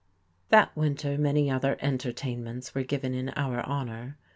[0.49, 4.17] That winter many other entertainments were given in our honour.